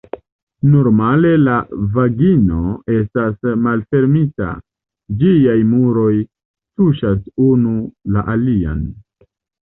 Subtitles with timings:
[0.75, 1.55] Normale la
[1.97, 2.61] vagino
[2.93, 4.47] estas malfermita,
[5.19, 6.07] ĝiaj muroj
[6.79, 7.75] tuŝas unu
[8.17, 8.81] la alian.